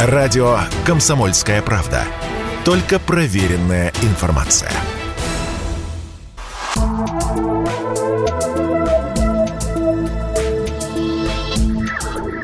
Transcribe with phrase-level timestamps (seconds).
[0.00, 2.04] Радио «Комсомольская правда».
[2.64, 4.70] Только проверенная информация.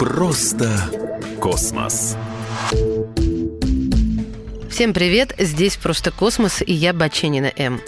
[0.00, 0.68] Просто
[1.40, 2.16] космос.
[4.74, 7.80] Всем привет, здесь «Просто космос» и я, Баченина М.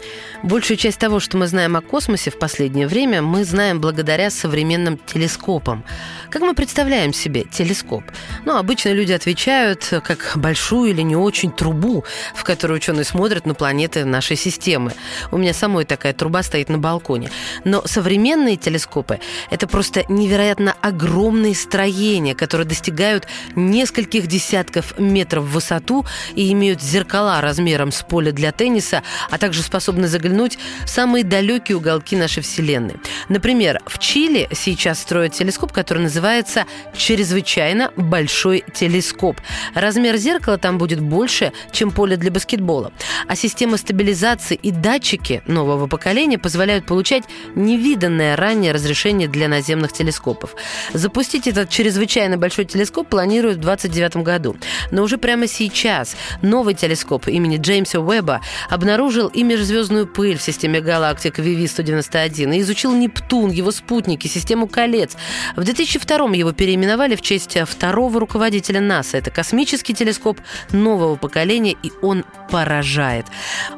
[0.45, 4.97] Большую часть того, что мы знаем о космосе в последнее время, мы знаем благодаря современным
[4.97, 5.83] телескопам.
[6.31, 8.05] Как мы представляем себе телескоп?
[8.45, 12.05] Ну, обычно люди отвечают, как большую или не очень трубу,
[12.37, 14.93] в которую ученые смотрят на планеты нашей системы.
[15.33, 17.31] У меня самой такая труба стоит на балконе.
[17.65, 19.19] Но современные телескопы–
[19.51, 23.27] это просто невероятно огромные строения, которые достигают
[23.57, 29.63] нескольких десятков метров в высоту и имеют зеркала размером с поле для тенниса, а также
[29.63, 32.97] способны заглянуть в самые далекие уголки нашей Вселенной.
[33.29, 36.65] Например, в Чили сейчас строят телескоп, который называется
[36.97, 39.41] «Чрезвычайно большой телескоп».
[39.75, 42.93] Размер зеркала там будет больше, чем поле для баскетбола.
[43.27, 47.25] А система стабилизации и датчики нового поколения позволяют получать
[47.55, 50.55] невиданное ранее разрешение для наземных телескопов.
[50.93, 54.57] Запустить этот чрезвычайно большой телескоп планируют в 2029 году.
[54.91, 60.81] Но уже прямо сейчас новый телескоп имени Джеймса Уэбба обнаружил и межзвездную пыль в системе
[60.81, 65.17] галактик VV-191 и изучил Нептун, его спутники, систему колец.
[65.57, 69.19] В 2002 1992 его переименовали в честь второго руководителя НАСА.
[69.19, 70.41] Это космический телескоп
[70.73, 73.27] нового поколения, и он поражает.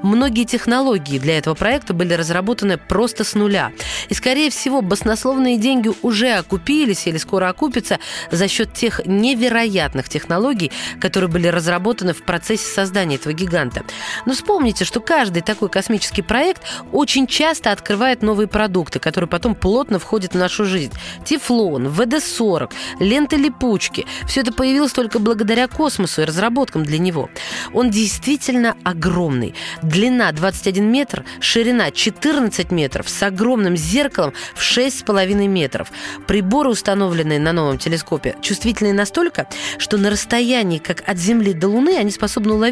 [0.03, 3.73] Многие технологии для этого проекта были разработаны просто с нуля.
[4.09, 7.99] И, скорее всего, баснословные деньги уже окупились или скоро окупятся
[8.31, 13.83] за счет тех невероятных технологий, которые были разработаны в процессе создания этого гиганта.
[14.25, 16.63] Но вспомните, что каждый такой космический проект
[16.93, 20.93] очень часто открывает новые продукты, которые потом плотно входят в нашу жизнь.
[21.25, 24.07] Тефлон, ВД 40 ленты липучки.
[24.29, 27.31] Все это появилось только благодаря космосу и разработкам для него.
[27.73, 29.57] Он действительно огромный.
[29.83, 35.91] Длина 21 метр, ширина 14 метров с огромным зеркалом в 6,5 метров.
[36.29, 41.97] Приборы, установленные на новом телескопе, чувствительны настолько, что на расстоянии, как от Земли до Луны,
[41.97, 42.68] они способны уловить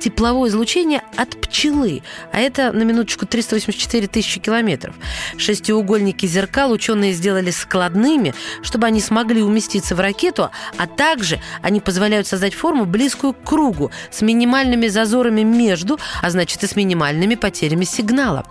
[0.00, 2.02] тепловое излучение от пчелы.
[2.32, 4.94] А это, на минуточку, 384 тысячи километров.
[5.36, 12.26] Шестиугольники зеркал ученые сделали складными, чтобы они смогли уместиться в ракету, а также они позволяют
[12.26, 17.84] создать форму, близкую к кругу, с минимальными зазорами между, а значит и с минимальными потерями
[17.84, 18.44] сигнала.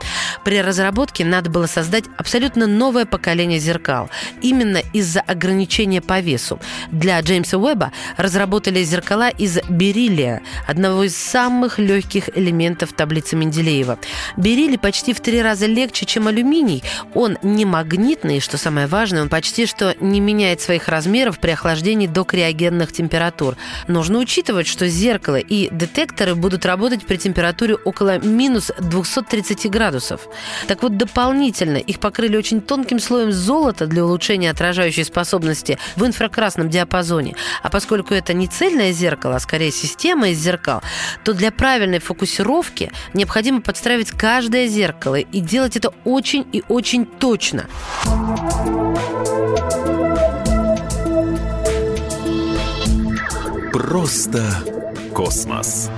[0.43, 4.09] При разработке надо было создать абсолютно новое поколение зеркал,
[4.41, 6.59] именно из-за ограничения по весу.
[6.91, 13.99] Для Джеймса Уэба разработали зеркала из бериллия, одного из самых легких элементов таблицы Менделеева.
[14.37, 16.83] Бериллий почти в три раза легче, чем алюминий.
[17.13, 22.07] Он не магнитный, что самое важное, он почти что не меняет своих размеров при охлаждении
[22.07, 23.55] до криогенных температур.
[23.87, 30.27] Нужно учитывать, что зеркало и детекторы будут работать при температуре около минус 230 градусов.
[30.67, 36.69] Так вот, дополнительно их покрыли очень тонким слоем золота для улучшения отражающей способности в инфракрасном
[36.69, 37.35] диапазоне.
[37.63, 40.78] А поскольку это не цельное зеркало, а скорее система из зеркал,
[41.23, 47.67] то для правильной фокусировки необходимо подстраивать каждое зеркало и делать это очень и очень точно.
[53.71, 54.43] Просто
[55.13, 55.89] космос.